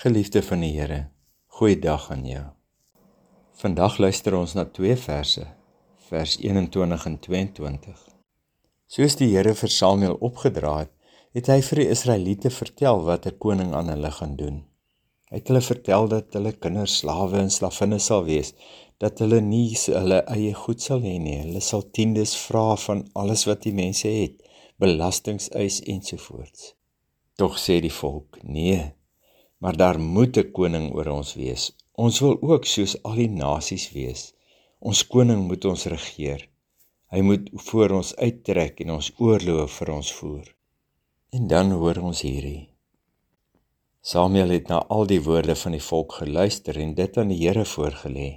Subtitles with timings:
[0.00, 1.10] Geliefde van die Here,
[1.58, 2.44] goeiedag aan jou.
[3.60, 5.42] Vandag luister ons na twee verse,
[6.08, 7.98] vers 21 en 22.
[8.88, 10.92] Soos die Here vir Samuel opgedra het,
[11.36, 14.56] het hy vir die Israeliete vertel wat 'n koning aan hulle gaan doen.
[15.28, 18.54] Hy het hulle vertel dat hulle kinders slawe en slavinne sal wees,
[18.96, 21.42] dat hulle nie hulle eie goed sal hê nie.
[21.42, 24.40] Hulle sal tiendes vra van alles wat die mense het,
[24.78, 26.72] belastings eis ensovoorts.
[27.36, 28.94] Tog sê die volk: "Nee,
[29.60, 31.72] maar daar moet 'n koning oor ons wees.
[32.04, 34.22] Ons wil ook soos al die nasies wees.
[34.78, 36.48] Ons koning moet ons regeer.
[37.12, 40.46] Hy moet voor ons uittrek en ons oorloë vir ons voer.
[41.36, 42.68] En dan hoor ons hierdie.
[44.00, 47.64] Samuel het na al die woorde van die volk geluister en dit aan die Here
[47.64, 48.30] voorgelê.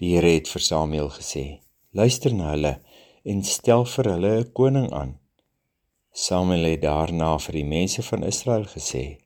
[0.00, 1.60] Die Here het vir Samuel gesê:
[1.92, 2.80] "Luister na hulle
[3.24, 5.18] en stel vir hulle 'n koning aan."
[6.12, 9.18] Samuel het daarna vir die mense van Israel gesê: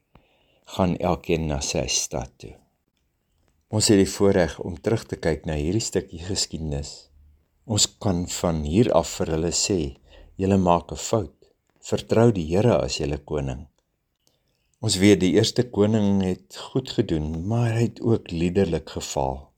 [0.65, 2.55] gaan elkeen na sy stad toe.
[3.75, 7.11] Ons het die voorreg om terug te kyk na hierdie stukkie geskiedenis.
[7.65, 9.79] Ons kan van hier af vir hulle sê,
[10.41, 11.37] julle maak 'n fout.
[11.81, 13.67] Vertrou die Here as julle koning.
[14.81, 19.53] Ons weet die eerste koning het goed gedoen, maar hy het ook liderlik gefaal.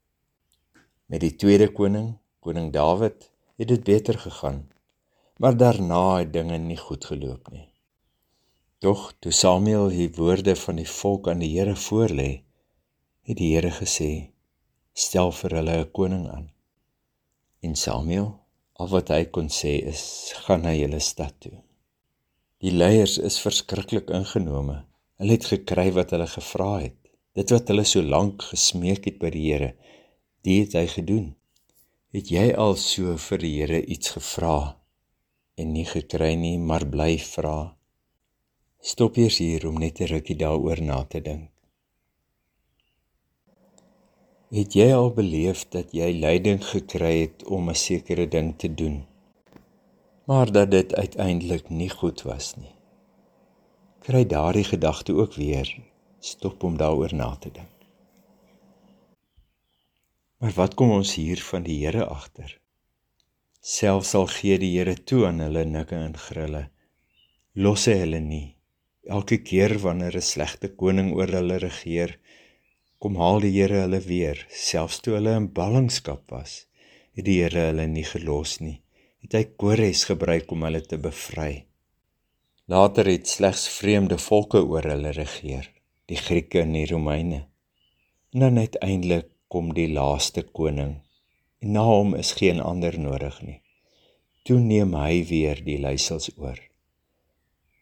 [1.07, 4.69] Met die tweede koning, koning Dawid, het dit beter gegaan.
[5.39, 7.69] Maar daarna het dinge nie goed geloop nie.
[8.87, 12.29] Tog toe Samuel die woorde van die volk aan die Here voorlê,
[13.27, 14.11] het die Here gesê:
[14.95, 16.45] "Stel vir hulle 'n koning aan."
[17.67, 18.29] En Samuel,
[18.79, 21.59] al wat hy kon sê is: "Gaan na julle stad toe."
[22.63, 24.85] Die leiers is verskriklik ingenome.
[25.19, 26.99] Hulle het gekry wat hulle gevra het.
[27.35, 29.75] Dit wat hulle so lank gesmeek het by die Here,
[30.43, 31.35] dit het hy gedoen.
[32.15, 34.79] Het jy al so vir die Here iets gevra
[35.57, 37.76] en nie gekry nie, maar bly vra?
[38.87, 41.51] Stop eers hier om net 'n rukkie daaroor na te dink.
[44.59, 48.97] Het jy al beleef dat jy lyding gekry het om 'n sekere ding te doen,
[50.25, 52.75] maar dat dit uiteindelik nie goed was nie?
[54.07, 55.67] Kry daardie gedagte ook weer.
[56.19, 57.77] Stop om daaroor na te dink.
[60.39, 62.61] Maar wat kom ons hier van die Here agter?
[63.61, 66.69] Selfs al gee die Here toe aan hulle nikke en grille,
[67.53, 68.56] los hy hulle nie
[69.07, 72.19] Elke keer wanneer 'n slegte koning oor hulle regeer,
[72.99, 76.67] kom haal die Here hulle weer, selfs toe hulle in ballingskap was.
[77.15, 78.81] Het die Here hulle nie gelos nie.
[79.23, 81.67] Het hy Kores gebruik om hulle te bevry.
[82.67, 85.71] Later het slegs vreemde volke oor hulle regeer,
[86.11, 87.47] die Grieke en die Romeine.
[88.35, 90.97] En dan uiteindelik kom die laaste koning.
[91.63, 93.61] En na hom is geen ander nodig nie.
[94.43, 96.59] Toe neem hy weer die leiersels oor.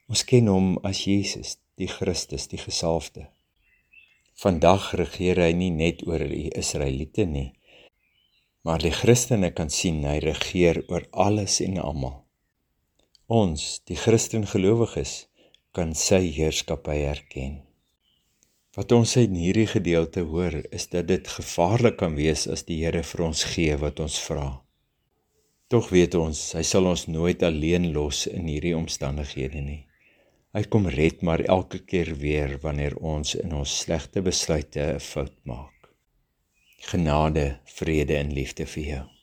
[0.05, 3.31] Ons ken hom as Jesus, die Christus, die gesalfde.
[4.37, 7.55] Vandag regeer hy nie net oor die Israeliete nie,
[8.65, 12.19] maar die Christene kan sien hy regeer oor alles en almal.
[13.33, 15.25] Ons, die Christen gelowiges,
[15.73, 17.63] kan sy heerskappy erken.
[18.77, 23.05] Wat ons in hierdie gedeelte hoor, is dat dit gevaarlik kan wees as die Here
[23.07, 24.51] vir ons gee wat ons vra.
[25.73, 29.81] Tog weet ons, hy sal ons nooit alleen los in hierdie omstandighede nie.
[30.55, 35.35] Hy kom red maar elke keer weer wanneer ons in ons slegte besluite 'n fout
[35.43, 35.91] maak.
[36.91, 39.14] Genade, vrede en liefde vir jou.